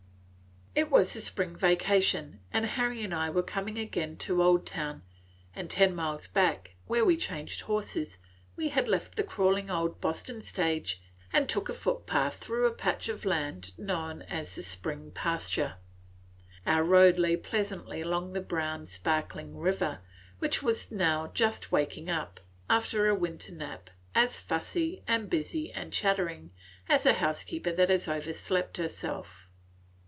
[0.73, 5.01] IT was the spring vacation, and Harry and I were coming again to Oldtown;
[5.53, 8.17] and ten miles back, where we changed horses,
[8.55, 11.01] we had left the crawling old Boston stage
[11.33, 15.73] and took a footpath through a patch of land known as the Spring Pasture.
[16.65, 19.99] Our road lay pleasantly along the brown, sparkling river,
[20.39, 22.39] which was now just waked up,
[22.69, 26.51] after its winter nap, as fussy and busy and chattering
[26.87, 29.49] as a housekeeper that has overslept herself.